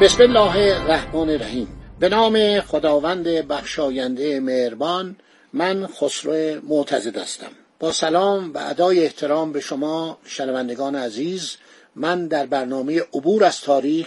بسم 0.00 0.22
الله 0.22 0.56
الرحمن 0.56 1.30
الرحیم. 1.30 1.68
به 1.98 2.08
نام 2.08 2.60
خداوند 2.60 3.24
بخشاینده 3.28 4.40
مهربان 4.40 5.16
من 5.52 5.86
خسرو 5.86 6.60
معتزد 6.68 7.18
هستم. 7.18 7.50
با 7.78 7.92
سلام 7.92 8.52
و 8.54 8.58
ادای 8.58 9.04
احترام 9.04 9.52
به 9.52 9.60
شما 9.60 10.18
شنوندگان 10.24 10.96
عزیز 10.96 11.56
من 11.96 12.26
در 12.26 12.46
برنامه 12.46 13.00
عبور 13.00 13.44
از 13.44 13.60
تاریخ 13.60 14.06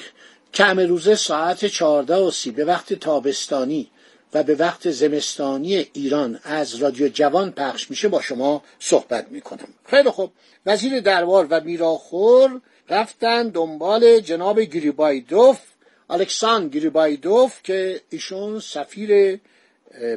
که 0.54 0.64
روزه 0.64 1.16
ساعت 1.16 1.66
چهارده 1.66 2.16
و 2.16 2.32
سی 2.32 2.52
به 2.52 2.66
وقت 2.66 2.94
تابستانی 2.94 3.92
و 4.34 4.44
به 4.44 4.56
وقت 4.56 4.92
زمستانی 4.92 5.88
ایران 5.94 6.40
از 6.44 6.76
رادیو 6.76 7.08
جوان 7.08 7.52
پخش 7.52 7.90
میشه 7.90 8.08
با 8.08 8.22
شما 8.22 8.64
صحبت 8.80 9.28
می‌کنم. 9.32 9.68
خیلی 9.86 10.10
خوب. 10.10 10.32
وزیر 10.66 11.00
دربار 11.00 11.48
و 11.50 11.62
میراخور 11.62 12.62
رفتن 12.90 13.50
دنبال 13.50 14.20
جناب 14.20 14.60
گریبایدوف 14.60 15.60
الکساندر 16.10 16.80
گریبایدوف 16.80 17.64
که 17.64 18.02
ایشون 18.10 18.60
سفیر 18.60 19.40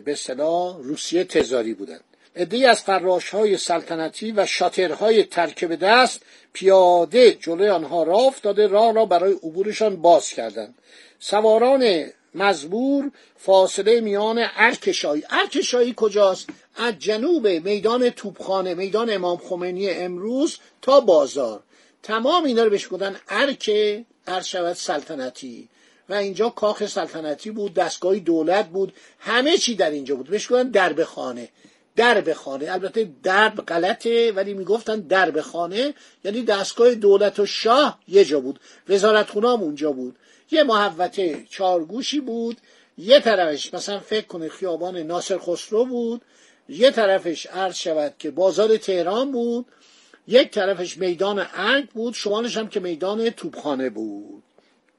به 0.04 0.14
صلاح 0.14 0.78
روسیه 0.82 1.24
تزاری 1.24 1.74
بودند 1.74 2.04
عدهای 2.36 2.64
از 2.64 2.82
فراش 2.82 3.28
های 3.28 3.56
سلطنتی 3.56 4.32
و 4.32 4.46
شاترهای 4.46 5.24
ترکب 5.24 5.74
دست 5.74 6.22
پیاده 6.52 7.32
جلوی 7.32 7.68
آنها 7.68 8.02
راه 8.02 8.22
افتاده 8.22 8.66
راه 8.66 8.94
را 8.94 9.06
برای 9.06 9.32
عبورشان 9.32 9.96
باز 9.96 10.28
کردند. 10.28 10.74
سواران 11.18 12.04
مزبور 12.34 13.10
فاصله 13.36 14.00
میان 14.00 14.44
ارکشایی. 14.56 15.22
ارکشایی 15.30 15.94
کجاست؟ 15.96 16.48
از 16.76 16.98
جنوب 16.98 17.48
میدان 17.48 18.10
توپخانه 18.10 18.74
میدان 18.74 19.10
امام 19.10 19.36
خمینی 19.36 19.90
امروز 19.90 20.58
تا 20.82 21.00
بازار. 21.00 21.62
تمام 22.02 22.44
اینا 22.44 22.64
رو 22.64 22.70
بهش 22.70 22.88
گفتن 22.90 23.16
ارک 23.28 23.70
شود 24.42 24.72
سلطنتی. 24.72 25.68
و 26.08 26.14
اینجا 26.14 26.48
کاخ 26.48 26.86
سلطنتی 26.86 27.50
بود 27.50 27.74
دستگاه 27.74 28.18
دولت 28.18 28.68
بود 28.68 28.92
همه 29.18 29.58
چی 29.58 29.74
در 29.74 29.90
اینجا 29.90 30.16
بود. 30.16 30.30
بهش 30.30 30.52
گفتن 30.52 30.68
درب 30.68 31.04
خانه. 31.04 31.48
درب 31.96 32.32
خانه. 32.32 32.72
البته 32.72 33.10
درب 33.22 33.56
غلطه 33.56 34.32
ولی 34.32 34.54
می‌گفتن 34.54 35.00
درب 35.00 35.40
خانه. 35.40 35.94
یعنی 36.24 36.42
دستگاه 36.42 36.94
دولت 36.94 37.38
و 37.40 37.46
شاه 37.46 37.98
یه 38.08 38.24
جا 38.24 38.40
بود. 38.40 38.60
وزارت 38.88 39.30
خونام 39.30 39.62
اونجا 39.62 39.92
بود. 39.92 40.16
یه 40.50 40.62
محوطه 40.62 41.46
چارگوشی 41.50 42.20
بود. 42.20 42.56
یه 42.98 43.20
طرفش 43.20 43.74
مثلا 43.74 44.00
فکر 44.00 44.26
کنه 44.26 44.48
خیابان 44.48 44.96
ناصر 44.96 45.38
خسرو 45.38 45.84
بود. 45.84 46.22
یه 46.68 46.90
طرفش 46.90 47.46
عرض 47.46 47.76
شود 47.76 48.14
که 48.18 48.30
بازار 48.30 48.76
تهران 48.76 49.32
بود. 49.32 49.66
یک 50.28 50.50
طرفش 50.50 50.96
میدان 50.96 51.46
ارگ 51.54 51.88
بود. 51.88 52.14
شمالش 52.14 52.56
هم 52.56 52.68
که 52.68 52.80
میدان 52.80 53.30
توپخانه 53.30 53.90
بود. 53.90 54.35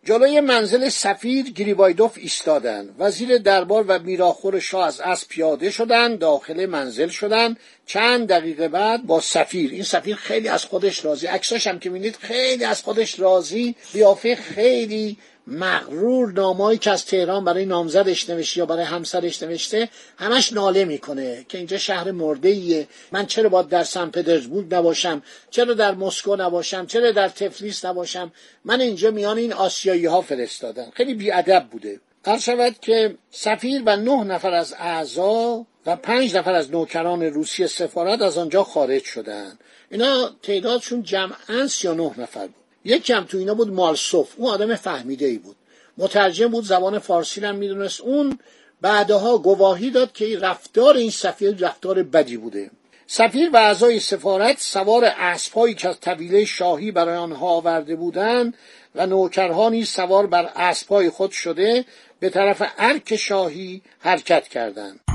جلوی 0.06 0.42
منزل 0.42 0.90
سفیر 0.90 1.50
گریبایدوف 1.50 2.18
ایستادند 2.18 2.96
وزیر 3.00 3.38
دربار 3.38 3.86
و 3.88 4.00
میراخور 4.00 4.60
شاه 4.60 4.88
از 4.88 5.02
اسب 5.02 5.28
پیاده 5.28 5.72
شدند 5.72 6.20
داخل 6.20 6.66
منزل 6.66 7.08
شدند 7.08 7.60
چند 7.86 8.28
دقیقه 8.28 8.68
بعد 8.68 9.06
با 9.06 9.22
سفیر. 9.22 9.72
این 9.72 9.84
سفیر 9.84 10.16
خیلی 10.16 10.48
از 10.48 10.66
خودش 10.66 11.06
راضی. 11.06 11.28
عکساش 11.28 11.68
هم 11.68 11.80
که 11.80 11.90
می‌بینید 11.90 12.16
خیلی 12.16 12.64
از 12.64 12.84
خودش 12.84 13.20
راضی. 13.20 13.76
قیافه 13.94 14.36
خیلی 14.36 15.18
مغرور 15.48 16.32
نامایی 16.32 16.78
که 16.78 16.92
از 16.92 17.06
تهران 17.06 17.46
برای 17.46 17.66
نامزدش 17.66 18.30
نوشته 18.30 18.58
یا 18.58 18.66
برای 18.66 18.84
همسرش 18.84 19.44
نوشته 19.44 19.90
همش 20.18 20.54
ناله 20.54 20.86
می‌کنه 20.86 21.46
که 21.50 21.58
اینجا 21.58 21.78
شهر 21.78 22.12
مرده 22.12 22.50
ایه 22.50 22.88
من 23.12 23.26
چرا 23.26 23.50
باید 23.50 23.68
در 23.68 23.84
سن 23.84 24.10
پترزبورگ 24.10 24.76
نباشم؟ 24.76 25.22
چرا 25.50 25.74
در 25.74 25.92
مسکو 25.92 26.36
نباشم؟ 26.36 26.86
چرا 26.86 27.12
در 27.12 27.30
تفلیس 27.30 27.86
نباشم؟ 27.86 28.32
من 28.66 28.82
اینجا 28.82 29.12
میان 29.12 29.38
این 29.38 29.54
آسیایی 29.54 30.06
ها 30.06 30.22
فرستادم. 30.22 30.92
خیلی 30.94 31.14
بیادب 31.14 31.68
بوده. 31.72 32.00
هر 32.26 32.40
شود 32.40 32.76
که 32.82 33.18
سفیر 33.32 33.82
و 33.86 33.96
نه 33.96 34.24
نفر 34.24 34.54
از 34.54 34.76
اعضا 34.80 35.66
و 35.86 35.96
پنج 35.96 36.36
نفر 36.36 36.54
از 36.54 36.72
نوکران 36.72 37.24
روسیه 37.24 37.68
سفارت 37.68 38.22
از 38.22 38.38
آنجا 38.38 38.64
خارج 38.64 39.04
شدند. 39.04 39.60
اینا 39.92 40.30
تعدادشون 40.44 41.04
جمعا 41.04 41.68
سی 41.68 41.88
و 41.88 41.94
نه 41.94 42.12
نفر 42.18 42.48
بود. 42.48 42.67
یکی 42.88 43.14
هم 43.14 43.24
تو 43.24 43.38
اینا 43.38 43.54
بود 43.54 43.74
مالسوف. 43.74 44.34
اون 44.38 44.52
آدم 44.52 44.76
فهمیده 44.76 45.26
ای 45.26 45.38
بود. 45.38 45.56
مترجم 45.98 46.48
بود 46.48 46.64
زبان 46.64 47.00
فارسی 47.00 47.46
هم 47.46 47.56
می‌دونست. 47.56 48.02
اون 48.02 48.40
بعدها 48.82 49.38
گواهی 49.38 49.90
داد 49.90 50.12
که 50.12 50.40
رفتار 50.40 50.96
این 50.96 51.10
سفیر 51.10 51.56
رفتار 51.60 52.04
بدی 52.04 52.38
بوده. 52.38 52.72
سفیر 53.08 53.50
و 53.50 53.58
اعضای 53.58 54.00
سفارت 54.00 54.60
سوار 54.60 55.06
اسبهایی 55.06 55.74
که 55.74 55.90
از 55.90 56.00
طویله 56.00 56.46
شاهی 56.46 56.92
برای 56.92 57.18
آنها 57.18 57.48
آورده 57.48 57.96
بودند 57.96 58.54
و 58.96 59.06
نوکرها 59.06 59.70
نیز 59.70 59.90
سوار 59.90 60.28
بر 60.28 60.50
اسبهای 60.56 61.10
خود 61.10 61.32
شده 61.32 61.86
به 62.20 62.30
طرف 62.30 62.62
ارک 62.78 63.16
شاهی 63.16 63.82
حرکت 64.00 64.48
کردند. 64.48 65.07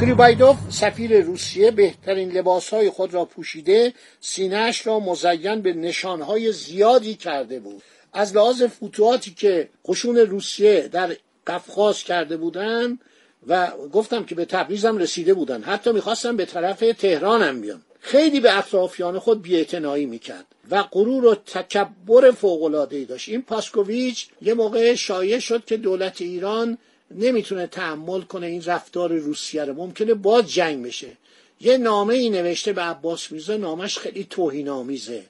گریبایدوف 0.00 0.56
سفیر 0.70 1.20
روسیه 1.20 1.70
بهترین 1.70 2.32
لباسهای 2.32 2.90
خود 2.90 3.14
را 3.14 3.24
پوشیده 3.24 3.92
سینهش 4.20 4.86
را 4.86 5.00
مزین 5.00 5.60
به 5.60 5.72
نشانهای 5.72 6.52
زیادی 6.52 7.14
کرده 7.14 7.60
بود. 7.60 7.82
از 8.12 8.36
لحاظ 8.36 8.62
فتوحاتی 8.62 9.34
که 9.34 9.68
قشون 9.84 10.16
روسیه 10.16 10.88
در 10.92 11.16
قفقاز 11.46 12.02
کرده 12.02 12.36
بودند 12.36 13.00
و 13.46 13.70
گفتم 13.92 14.24
که 14.24 14.34
به 14.34 14.44
تبریز 14.44 14.84
هم 14.84 14.98
رسیده 14.98 15.34
بودن 15.34 15.62
حتی 15.62 15.92
می‌خواستم 15.92 16.36
به 16.36 16.44
طرف 16.44 16.78
تهران 16.98 17.42
هم 17.42 17.60
بیان. 17.60 17.82
خیلی 18.00 18.40
به 18.40 18.58
اطرافیان 18.58 19.18
خود 19.18 19.42
بیاعتنایی 19.42 20.06
می‌کرد 20.06 20.46
و 20.70 20.82
غرور 20.82 21.24
و 21.24 21.34
تکبر 21.34 22.30
فوق‌العاده‌ای 22.30 23.04
داشت. 23.04 23.28
این 23.28 23.42
پاسکوویچ 23.42 24.26
یه 24.42 24.54
موقع 24.54 24.94
شایع 24.94 25.38
شد 25.38 25.64
که 25.64 25.76
دولت 25.76 26.20
ایران 26.20 26.78
نمی‌تونه 27.10 27.66
تحمل 27.66 28.20
کنه 28.20 28.46
این 28.46 28.64
رفتار 28.64 29.12
روسیه 29.12 29.64
رو. 29.64 29.74
ممکنه 29.74 30.14
باز 30.14 30.52
جنگ 30.52 30.86
بشه. 30.86 31.16
یه 31.60 31.78
نامه 31.78 32.14
ای 32.14 32.30
نوشته 32.30 32.72
به 32.72 32.82
عباس 32.82 33.32
میرزا 33.32 33.56
نامش 33.56 33.98
خیلی 33.98 34.26
توهین 34.30 34.68
آمیزه 34.68 35.22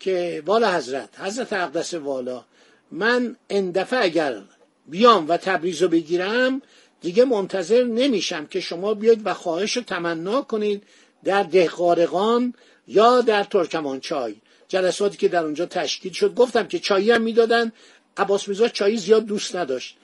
که 0.00 0.42
والا 0.46 0.72
حضرت 0.74 1.20
حضرت 1.20 1.52
اقدس 1.52 1.94
والا 1.94 2.44
من 2.92 3.36
اندفعه 3.50 4.04
اگر 4.04 4.42
بیام 4.86 5.28
و 5.28 5.36
تبریز 5.36 5.82
رو 5.82 5.88
بگیرم 5.88 6.62
دیگه 7.00 7.24
منتظر 7.24 7.84
نمیشم 7.84 8.46
که 8.46 8.60
شما 8.60 8.94
بیاید 8.94 9.20
و 9.24 9.34
خواهش 9.34 9.76
رو 9.76 9.82
تمنا 9.82 10.42
کنید 10.42 10.82
در 11.24 11.42
دهقارقان 11.42 12.54
یا 12.88 13.20
در 13.20 13.44
ترکمانچای. 13.44 14.34
جلساتی 14.68 15.16
که 15.16 15.28
در 15.28 15.44
اونجا 15.44 15.66
تشکیل 15.66 16.12
شد 16.12 16.34
گفتم 16.34 16.66
که 16.66 16.78
چایی 16.78 17.10
هم 17.10 17.22
می‌دادن. 17.22 17.72
عباس 18.16 18.48
میرزا 18.48 18.68
چایی 18.68 18.96
زیاد 18.96 19.24
دوست 19.24 19.56
نداشت. 19.56 19.96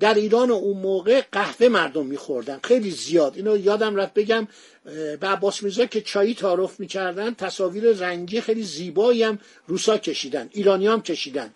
در 0.00 0.14
ایران 0.14 0.50
اون 0.50 0.76
موقع 0.76 1.22
قهوه 1.32 1.68
مردم 1.68 2.06
میخوردن. 2.06 2.60
خیلی 2.64 2.90
زیاد. 2.90 3.36
اینو 3.36 3.56
یادم 3.56 3.96
رفت 3.96 4.14
بگم 4.14 4.48
به 5.20 5.26
عباس 5.26 5.62
میرزا 5.62 5.86
که 5.86 6.00
چایی 6.00 6.34
تعارف 6.34 6.80
می‌کردن 6.80 7.34
تصاویر 7.34 7.92
رنگی 7.92 8.40
خیلی 8.40 8.62
زیبایی 8.62 9.22
هم 9.22 9.38
روسا 9.66 9.98
کشیدن 9.98 10.48
ایرانی 10.52 10.86
هم 10.86 11.02
کشیدن. 11.02 11.50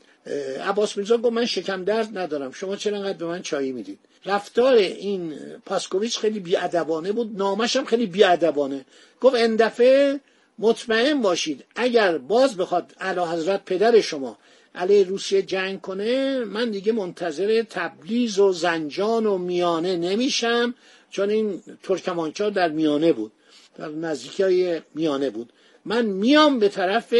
عباس 0.64 0.96
میرزا 0.96 1.16
گفت 1.16 1.32
من 1.32 1.46
شکم 1.46 1.84
درد 1.84 2.18
ندارم. 2.18 2.52
شما 2.52 2.76
چرا 2.76 2.96
انقدر 2.96 3.18
به 3.18 3.26
من 3.26 3.42
چایی 3.42 3.72
می‌دید؟ 3.72 3.98
رفتار 4.26 4.74
این 4.74 5.34
پاسکوویچ 5.66 6.18
خیلی 6.18 6.40
بیادبانه 6.40 7.12
بود. 7.12 7.36
نامش 7.36 7.76
هم 7.76 7.84
خیلی 7.84 8.06
بیادبانه. 8.06 8.84
گفت 9.20 9.34
اندفعه 9.34 10.20
مطمئن 10.58 11.22
باشید 11.22 11.64
اگر 11.76 12.18
باز 12.18 12.56
بخواد 12.56 12.94
اعلی 13.00 13.20
حضرت 13.20 13.64
پدر 13.64 14.00
شما 14.00 14.38
علیه 14.74 15.04
روسیه 15.04 15.42
جنگ 15.42 15.80
کنه 15.80 16.44
من 16.44 16.70
دیگه 16.70 16.92
منتظر 16.92 17.62
تبریز 17.62 18.38
و 18.38 18.52
زنجان 18.52 19.26
و 19.26 19.38
میانه 19.38 19.96
نمیشم 19.96 20.74
چون 21.10 21.30
این 21.30 21.62
ترکمانچا 21.82 22.50
در 22.50 22.68
میانه 22.68 23.12
بود 23.12 23.32
در 23.78 23.88
نزدیکی 23.88 24.42
های 24.42 24.80
میانه 24.94 25.30
بود. 25.30 25.52
من 25.84 26.04
میام 26.06 26.58
به 26.58 26.68
طرف 26.68 27.14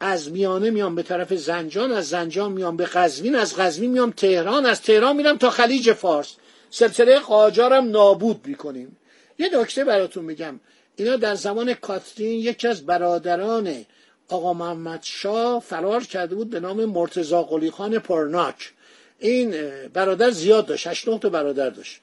از 0.00 0.30
میانه 0.30 0.70
میام 0.70 0.94
به 0.94 1.02
طرف 1.02 1.34
زنجان 1.34 1.92
از 1.92 2.08
زنجان 2.08 2.52
میام 2.52 2.76
به 2.76 2.84
قزوین 2.84 3.34
از 3.34 3.56
قزوین 3.56 3.90
میام 3.90 4.10
تهران 4.10 4.66
از 4.66 4.82
تهران 4.82 5.16
میرم 5.16 5.36
تا 5.36 5.50
خلیج 5.50 5.92
فارس. 5.92 6.34
سلسله 6.70 7.18
قاجارم 7.18 7.90
نابود 7.90 8.40
می‌کنیم. 8.46 8.96
یه 9.38 9.60
نکته 9.60 9.84
براتون 9.84 10.24
میگم. 10.24 10.60
اینا 10.96 11.16
در 11.16 11.34
زمان 11.34 11.74
کاترین 11.74 12.40
یکی 12.40 12.68
از 12.68 12.86
برادران 12.86 13.84
آقا 14.28 14.52
محمد 14.52 15.00
شاه 15.02 15.60
فرار 15.60 16.04
کرده 16.04 16.34
بود 16.34 16.50
به 16.50 16.60
نام 16.60 16.84
مرتزا 16.84 17.42
قلی 17.42 17.70
خان 17.70 17.98
پرناک. 17.98 18.72
این 19.18 19.54
برادر 19.92 20.30
زیاد 20.30 20.66
داشت 20.66 20.86
هشت 20.86 21.18
تا 21.18 21.28
برادر 21.28 21.70
داشت. 21.70 22.00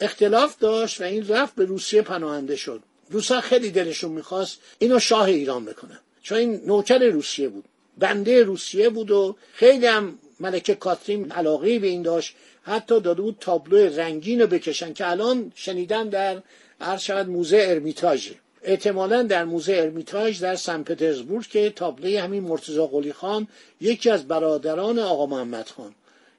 اختلاف 0.00 0.58
داشت 0.58 1.00
و 1.00 1.04
این 1.04 1.28
رفت 1.28 1.54
به 1.54 1.64
روسیه 1.64 2.02
پناهنده 2.02 2.56
شد. 2.56 2.82
روسا 3.10 3.40
خیلی 3.40 3.70
دلشون 3.70 4.12
می‌خواست 4.12 4.58
اینو 4.78 4.98
شاه 4.98 5.24
ایران 5.24 5.64
بکنن. 5.64 5.98
چون 6.22 6.38
این 6.38 6.60
نوکر 6.66 6.98
روسیه 6.98 7.48
بود. 7.48 7.64
بنده 7.98 8.42
روسیه 8.42 8.88
بود 8.88 9.10
و 9.10 9.36
خیلی 9.52 9.86
هم 9.86 10.18
ملکه 10.40 10.74
کاترین 10.74 11.32
علاقه 11.32 11.78
به 11.78 11.86
این 11.86 12.02
داشت. 12.02 12.34
حتی 12.62 13.00
داده 13.00 13.22
بود 13.22 13.36
تابلو 13.40 13.76
رنگین 13.76 14.40
رو 14.40 14.46
بکشن 14.46 14.92
که 14.92 15.10
الان 15.10 15.52
شنیدم 15.54 16.10
در 16.10 16.42
هر 16.80 16.96
شود 16.96 17.28
موزه 17.28 17.58
ارمیتاژ 17.60 18.30
احتمالا 18.62 19.22
در 19.22 19.44
موزه 19.44 19.76
ارمیتاژ 19.76 20.40
در 20.40 20.56
سن 20.56 20.82
پترزبورگ 20.82 21.46
که 21.46 21.70
تابلوی 21.70 22.16
همین 22.16 22.42
مرتضی 22.42 22.86
قلی 22.86 23.12
خان 23.12 23.48
یکی 23.80 24.10
از 24.10 24.28
برادران 24.28 24.98
آقا 24.98 25.26
محمد 25.26 25.68
خان. 25.68 25.94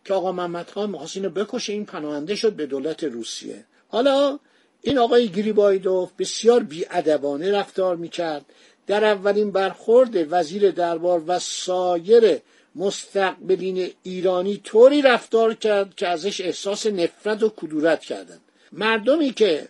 که 0.06 0.14
آقا 0.14 0.32
محمد 0.32 0.70
خان 0.70 0.90
می‌خواست 0.90 1.18
بکشه 1.18 1.74
این 1.74 1.86
پناهنده 1.86 2.36
شد 2.36 2.54
به 2.54 2.66
دولت 2.66 3.04
روسیه. 3.04 3.66
حالا 3.88 4.40
این 4.82 4.98
آقای 4.98 5.28
گریبایدوف 5.28 6.12
بسیار 6.20 6.64
بیادبانه 6.64 7.52
رفتار 7.52 7.96
می‌کرد. 7.96 8.46
در 8.88 9.06
اولین 9.06 9.52
برخورد 9.52 10.34
وزیر 10.34 10.72
دربار 10.72 11.24
و 11.28 11.40
سایر 11.40 12.40
مستقبلین 12.76 13.92
ایرانی 14.04 14.62
طوری 14.64 15.02
رفتار 15.02 15.54
کرد 15.54 15.96
که 15.96 16.08
ازش 16.08 16.42
احساس 16.42 16.86
نفرت 16.86 17.44
و 17.44 17.50
کدورت 17.50 18.00
کردند. 18.00 18.42
مردمی 18.72 19.34
که 19.34 19.68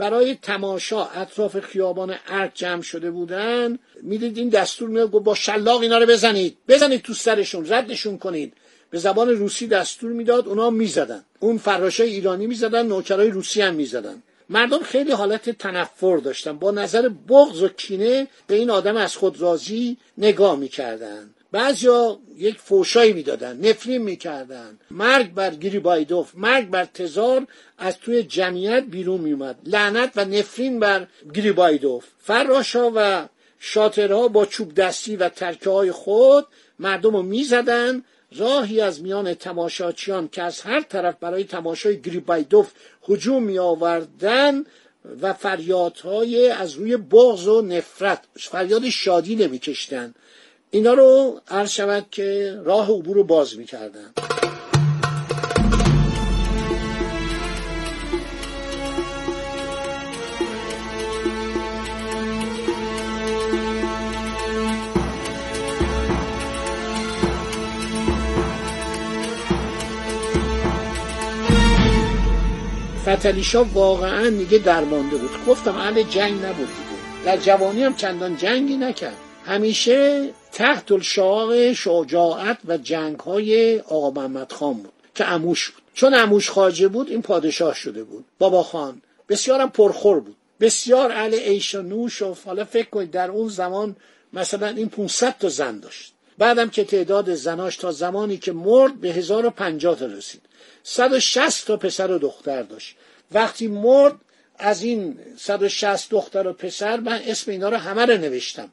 برای 0.00 0.34
تماشا 0.34 1.04
اطراف 1.04 1.60
خیابان 1.60 2.14
ارک 2.28 2.50
جمع 2.54 2.82
شده 2.82 3.10
بودن 3.10 3.78
می‌دید 4.02 4.38
این 4.38 4.48
دستور 4.48 4.88
میاد 4.88 5.10
با 5.10 5.34
شلاق 5.34 5.80
اینا 5.80 5.98
رو 5.98 6.06
بزنید. 6.06 6.56
بزنید 6.68 7.02
تو 7.02 7.14
سرشون 7.14 7.66
ردشون 7.68 8.18
کنید. 8.18 8.52
به 8.90 8.98
زبان 8.98 9.28
روسی 9.28 9.66
دستور 9.66 10.12
می‌داد 10.12 10.48
اونا 10.48 10.70
می‌زدن. 10.70 11.24
اون 11.40 11.58
فراشای 11.58 12.10
ایرانی 12.10 12.46
می‌زدن 12.46 12.86
نوکرای 12.86 13.30
روسی 13.30 13.60
هم 13.62 13.74
می‌زدن. 13.74 14.22
مردم 14.48 14.78
خیلی 14.82 15.12
حالت 15.12 15.50
تنفر 15.50 16.16
داشتن. 16.16 16.52
با 16.58 16.70
نظر 16.70 17.08
بغض 17.08 17.62
و 17.62 17.68
کینه 17.68 18.26
به 18.46 18.54
این 18.54 18.70
آدم 18.70 18.96
از 18.96 19.16
خود 19.16 19.40
راضی 19.40 19.96
نگاه 20.18 20.56
می‌کردن. 20.58 21.30
بعضیا 21.52 22.18
یک 22.36 22.58
فوشایی 22.58 23.12
می‌دادن 23.12 23.68
نفرین 23.68 24.02
می‌کردن. 24.02 24.78
مرگ 24.90 25.34
بر 25.34 25.54
گریبایدوف 25.54 26.32
مرگ 26.34 26.70
بر 26.70 26.84
تزار 26.84 27.46
از 27.78 27.98
توی 27.98 28.22
جمعیت 28.22 28.84
بیرون 28.84 29.20
میومد. 29.20 29.56
لعنت 29.64 30.12
و 30.16 30.24
نفرین 30.24 30.80
بر 30.80 31.06
گریبایدوف. 31.34 32.04
فراشا 32.18 32.92
و 32.94 33.28
شاطرها 33.58 34.28
با 34.28 34.46
چوب 34.46 34.74
دستی 34.74 35.16
و 35.16 35.28
ترکه 35.28 35.70
های 35.70 35.92
خود 35.92 36.46
مردم 36.78 37.16
رو 37.16 37.22
می‌زدن. 37.22 38.04
راهی 38.36 38.80
از 38.80 39.02
میان 39.02 39.34
تماشاچیان 39.34 40.28
که 40.28 40.42
از 40.42 40.60
هر 40.60 40.80
طرف 40.80 41.14
برای 41.20 41.44
تماشای 41.44 42.00
گریبایدوف 42.00 42.72
هجوم 43.08 43.42
می 43.42 43.58
آوردن 43.58 44.64
و 45.20 45.32
فریادهای 45.32 46.50
از 46.50 46.72
روی 46.72 46.96
بغض 46.96 47.46
و 47.46 47.62
نفرت 47.62 48.24
فریاد 48.34 48.88
شادی 48.88 49.36
نمیکشتن. 49.36 50.14
اینا 50.72 50.92
رو 50.92 51.40
عرض 51.48 51.70
شود 51.70 52.06
که 52.10 52.56
راه 52.64 52.90
عبور 52.90 53.16
رو 53.16 53.24
باز 53.24 53.58
می‌کردن. 53.58 54.12
فتلیشا 73.02 73.64
واقعا 73.64 74.30
دیگه 74.30 74.58
درمانده 74.58 75.16
بود. 75.16 75.30
گفتم 75.48 75.76
اهل 75.76 76.02
جنگ 76.02 76.44
نبود 76.44 76.68
در 77.24 77.36
جوانی 77.36 77.82
هم 77.82 77.94
چندان 77.94 78.36
جنگی 78.36 78.76
نکرد. 78.76 79.16
همیشه 79.46 80.30
تحت 80.60 80.92
الشاق 80.92 81.72
شجاعت 81.72 82.58
و 82.64 82.76
جنگ 82.76 83.20
های 83.20 83.78
آقا 83.78 84.10
محمد 84.10 84.52
خان 84.52 84.74
بود 84.74 84.92
که 85.14 85.28
اموش 85.28 85.70
بود. 85.70 85.82
چون 85.94 86.14
اموش 86.14 86.50
خاجه 86.50 86.88
بود 86.88 87.10
این 87.10 87.22
پادشاه 87.22 87.74
شده 87.74 88.04
بود. 88.04 88.24
بابا 88.38 88.62
خان 88.62 89.02
بسیارم 89.28 89.70
پرخور 89.70 90.20
بود. 90.20 90.36
بسیار 90.60 91.12
اهل 91.12 91.34
عیش 91.34 91.74
و 91.74 91.82
نوش 91.82 92.22
و 92.22 92.36
حالا 92.44 92.64
فکر 92.64 92.90
کنید 92.90 93.10
در 93.10 93.30
اون 93.30 93.48
زمان 93.48 93.96
مثلا 94.32 94.66
این 94.66 94.88
500 94.88 95.38
تا 95.38 95.48
زن 95.48 95.80
داشت. 95.80 96.12
بعدم 96.38 96.70
که 96.70 96.84
تعداد 96.84 97.34
زناش 97.34 97.76
تا 97.76 97.92
زمانی 97.92 98.36
که 98.36 98.52
مرد 98.52 99.00
به 99.00 99.12
1050 99.12 99.98
تا 99.98 100.06
رسید. 100.06 100.40
160 100.82 101.66
تا 101.66 101.76
پسر 101.76 102.10
و 102.10 102.18
دختر 102.18 102.62
داشت. 102.62 102.96
وقتی 103.32 103.66
مرد 103.66 104.14
از 104.58 104.82
این 104.82 105.18
160 105.36 106.10
دختر 106.10 106.46
و 106.46 106.52
پسر 106.52 107.00
من 107.00 107.20
اسم 107.26 107.50
اینا 107.50 107.68
رو 107.68 107.76
همه 107.76 108.06
رو 108.06 108.18
نوشتم. 108.18 108.70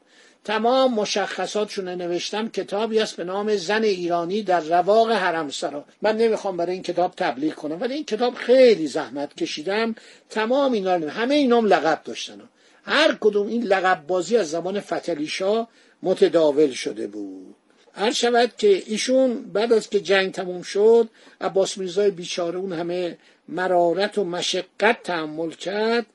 تمام 0.48 0.94
مشخصاتشون 0.94 1.90
نوشتم 1.90 2.50
کتابی 2.50 3.00
است 3.00 3.16
به 3.16 3.24
نام 3.24 3.56
زن 3.56 3.84
ایرانی 3.84 4.44
در 4.44 4.60
رواق 4.60 5.12
حرمسرا. 5.12 5.86
من 6.02 6.18
نمی‌خوام 6.18 6.58
برای 6.58 6.74
این 6.74 6.84
کتاب 6.84 7.14
تبلیغ 7.18 7.54
کنم 7.54 7.82
ولی 7.82 7.94
این 7.94 8.06
کتاب 8.06 8.34
خیلی 8.34 8.88
زحمت 8.88 9.36
کشیدم. 9.36 9.96
تمام 10.30 10.72
اینا 10.72 11.10
همه 11.10 11.36
اینام 11.36 11.66
لقب 11.66 12.02
داشتن. 12.04 12.42
هر 12.84 13.18
کدوم 13.20 13.48
این 13.48 13.64
لقب 13.64 14.08
بازی 14.08 14.38
از 14.38 14.50
زمان 14.50 14.80
فتلیشا 14.80 15.68
متداول 16.04 16.72
شده 16.72 17.08
بود. 17.08 17.56
هر 17.94 18.12
شود 18.12 18.52
که 18.58 18.84
ایشون 18.86 19.44
بعد 19.54 19.74
از 19.74 19.90
که 19.90 20.00
جنگ 20.00 20.32
تموم 20.32 20.62
شد 20.62 21.10
عباس 21.42 21.78
میرزای 21.78 22.12
بیچاره 22.12 22.60
اون 22.60 22.74
همه 22.74 23.18
مرارت 23.48 24.18
و 24.18 24.24
مشقت 24.24 25.04
تحمل 25.04 25.52
کرد. 25.52 26.06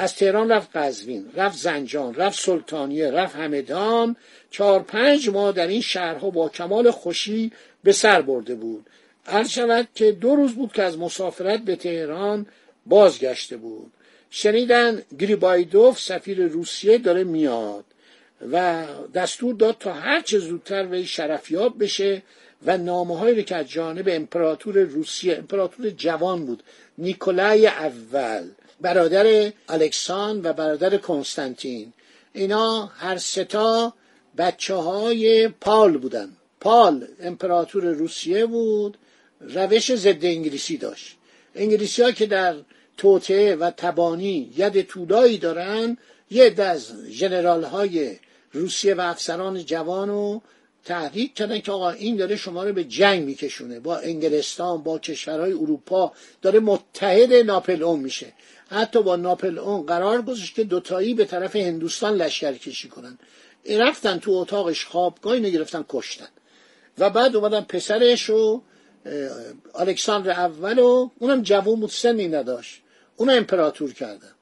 از 0.00 0.14
تهران 0.14 0.52
رفت 0.52 0.76
قزوین 0.76 1.30
رفت 1.36 1.58
زنجان 1.58 2.14
رفت 2.14 2.40
سلطانیه 2.40 3.10
رفت 3.10 3.36
همدان 3.36 4.16
چهار 4.50 4.82
پنج 4.82 5.28
ماه 5.28 5.52
در 5.52 5.66
این 5.66 5.80
شهرها 5.80 6.30
با 6.30 6.48
کمال 6.48 6.90
خوشی 6.90 7.52
به 7.84 7.92
سر 7.92 8.22
برده 8.22 8.54
بود. 8.54 8.86
هر 9.24 9.44
شود 9.44 9.88
که 9.94 10.12
دو 10.12 10.36
روز 10.36 10.52
بود 10.52 10.72
که 10.72 10.82
از 10.82 10.98
مسافرت 10.98 11.60
به 11.60 11.76
تهران 11.76 12.46
بازگشته 12.86 13.56
بود. 13.56 13.92
شنیدن 14.30 15.02
گریبایدوف 15.18 16.00
سفیر 16.00 16.46
روسیه 16.46 16.98
داره 16.98 17.24
میاد 17.24 17.84
و 18.52 18.84
دستور 19.14 19.54
داد 19.54 19.76
تا 19.80 19.92
هر 19.92 20.20
چه 20.20 20.38
زودتر 20.38 20.86
وی 20.86 21.06
شرفیاب 21.06 21.82
بشه 21.84 22.22
و 22.66 22.78
نامه 22.78 23.18
هایی 23.18 23.44
که 23.44 23.56
از 23.56 23.68
جانب 23.68 24.08
امپراتور 24.10 24.78
روسیه 24.78 25.36
امپراتور 25.36 25.90
جوان 25.90 26.46
بود 26.46 26.62
نیکولای 26.98 27.66
اول 27.66 28.48
برادر 28.80 29.52
الکسان 29.68 30.40
و 30.42 30.52
برادر 30.52 30.96
کنستانتین. 30.96 31.92
اینا 32.32 32.86
هر 32.86 33.18
ستا 33.18 33.94
بچه 34.38 34.74
های 34.74 35.48
پال 35.48 35.98
بودن. 35.98 36.28
پال 36.60 37.08
امپراتور 37.20 37.84
روسیه 37.84 38.46
بود 38.46 38.98
روش 39.40 39.94
ضد 39.94 40.24
انگلیسی 40.24 40.76
داشت. 40.76 41.16
انگلیسی 41.54 42.02
ها 42.02 42.12
که 42.12 42.26
در 42.26 42.54
توته 42.96 43.56
و 43.56 43.70
تبانی 43.70 44.52
ید 44.56 44.82
طولایی 44.82 45.38
دارن 45.38 45.96
یه 46.30 46.54
از 46.58 46.92
جنرال 47.10 47.64
های 47.64 48.16
روسیه 48.52 48.94
و 48.94 49.00
افسران 49.00 49.64
جوان 49.64 50.08
رو 50.08 50.42
تحریک 50.84 51.34
کردن 51.34 51.60
که 51.60 51.72
آقا 51.72 51.90
این 51.90 52.16
داره 52.16 52.36
شما 52.36 52.64
رو 52.64 52.72
به 52.72 52.84
جنگ 52.84 53.24
میکشونه. 53.24 53.80
با 53.80 53.96
انگلستان 53.96 54.82
با 54.82 54.98
کشورهای 54.98 55.52
اروپا 55.52 56.12
داره 56.42 56.60
متحد 56.60 57.32
ناپلئون 57.32 58.00
میشه. 58.00 58.32
حتی 58.68 59.02
با 59.02 59.16
ناپلئون 59.16 59.82
قرار 59.82 60.22
گذاشت 60.22 60.54
که 60.54 60.64
دوتایی 60.64 61.14
به 61.14 61.24
طرف 61.24 61.56
هندوستان 61.56 62.14
لشکر 62.14 62.52
کشی 62.52 62.88
کنن. 62.88 63.18
رفتن 63.70 64.18
تو 64.18 64.30
اتاقش 64.32 64.84
خوابگاه 64.84 65.32
اینو 65.32 65.48
گرفتن 65.48 65.84
کشتن. 65.88 66.28
و 66.98 67.10
بعد 67.10 67.36
اومدن 67.36 67.60
پسرش 67.60 68.30
و 68.30 68.62
الکساندر 69.74 70.30
اول 70.30 70.78
و 70.78 71.10
اونم 71.18 71.42
جوون 71.42 71.80
بود 71.80 71.90
سنی 71.90 72.28
نداشت. 72.28 72.80
اونو 73.16 73.32
امپراتور 73.32 73.92
کردن. 73.92 74.32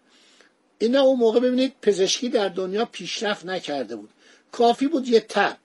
اینا 0.79 1.01
اون 1.01 1.19
موقع 1.19 1.41
ببینید 1.41 1.73
پزشکی 1.83 2.29
در 2.29 2.49
دنیا 2.49 2.85
پیشرفت 2.85 3.47
نکرده 3.47 3.97
بود. 3.97 4.11
کافی 4.53 4.87
بود 4.87 5.09
یه 5.09 5.21
تب 5.21 5.57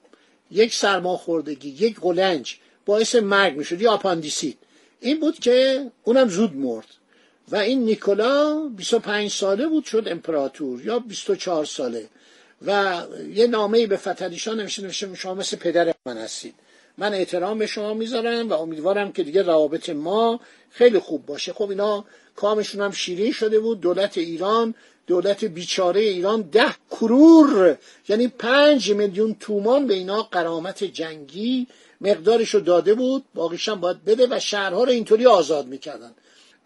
یک 0.50 0.74
سرماخوردگی 0.74 1.68
یک 1.68 2.00
قلنج 2.00 2.56
باعث 2.86 3.14
مرگ 3.14 3.56
می‌شد 3.56 3.80
یا 3.80 3.92
آپاندیسیت. 3.92 4.56
این 5.00 5.20
بود 5.20 5.38
که 5.38 5.90
اونم 6.04 6.28
زود 6.28 6.56
مرد. 6.56 6.86
و 7.48 7.56
این 7.56 7.84
نیکولا 7.84 8.68
25 8.76 9.30
ساله 9.30 9.66
بود 9.66 9.84
شد 9.84 10.04
امپراتور 10.06 10.86
یا 10.86 10.98
24 10.98 11.64
ساله. 11.64 12.08
و 12.66 13.02
یه 13.34 13.46
نامه 13.46 13.86
به 13.86 13.96
فتحعلی‌شاه 13.96 14.60
می‌نویسه 14.60 14.82
می‌نویسه 14.82 15.14
شما 15.14 15.34
مثل 15.34 15.56
پدر 15.56 15.94
من 16.06 16.18
هستید. 16.18 16.54
من 16.98 17.14
احترام 17.14 17.58
به 17.58 17.66
شما 17.66 17.94
می‌ذارم 17.94 18.48
و 18.48 18.52
امیدوارم 18.52 19.12
که 19.12 19.22
دیگه 19.22 19.42
روابط 19.42 19.90
ما 19.90 20.40
خیلی 20.70 20.98
خوب 20.98 21.26
باشه. 21.26 21.52
خب 21.52 21.70
اینا 21.70 22.04
کامشون 22.36 22.80
هم 22.80 22.90
شیرین 22.90 23.32
شده 23.32 23.60
بود. 23.60 23.80
دولت 23.80 24.18
ایران 24.18 24.74
دولت 25.06 25.44
بیچاره 25.44 26.00
ایران 26.00 26.42
ده 26.42 26.74
کرور 26.90 27.78
یعنی 28.08 28.28
پنج 28.28 28.92
میلیون 28.92 29.36
تومان 29.40 29.86
به 29.86 29.94
اینا 29.94 30.22
قرامت 30.22 30.84
جنگی 30.84 31.66
مقدارشو 32.00 32.58
داده 32.58 32.94
بود. 32.94 33.24
باقیشم 33.34 33.80
باید 33.80 34.04
بده 34.04 34.26
و 34.30 34.40
شهرها 34.40 34.84
رو 34.84 34.90
اینطوری 34.90 35.26
آزاد 35.26 35.66
می‌کردن. 35.66 36.14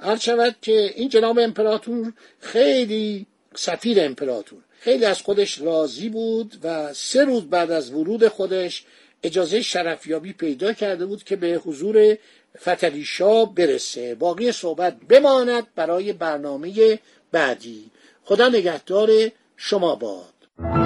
هر 0.01 0.17
شود 0.17 0.57
که 0.63 0.93
این 0.97 1.09
جناب 1.09 1.39
امپراتور 1.39 2.13
خیلی 2.41 3.27
سفیر 3.55 4.01
امپراتور 4.01 4.59
خیلی 4.81 5.05
از 5.05 5.23
خودش 5.23 5.61
راضی 5.61 6.09
بود 6.09 6.59
و 6.63 6.95
سه 6.95 7.25
روز 7.25 7.51
بعد 7.51 7.71
از 7.71 7.91
ورود 7.91 8.29
خودش 8.29 8.85
اجازه 9.23 9.63
شرفیابی 9.63 10.33
پیدا 10.33 10.73
کرده 10.73 11.07
بود 11.07 11.25
که 11.25 11.37
به 11.37 11.61
حضور 11.65 12.17
فتلیشا 12.59 13.45
برسه. 13.45 14.15
باقی 14.15 14.53
صحبت 14.53 14.97
بماند 15.09 15.67
برای 15.75 16.13
برنامه 16.13 16.99
بعدی. 17.33 17.91
خدا 18.25 18.49
نگهدار 18.49 19.11
شما 19.57 19.95
باد. 19.95 20.86